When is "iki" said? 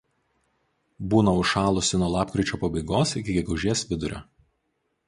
3.23-3.39